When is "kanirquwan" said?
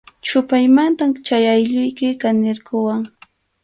2.21-3.01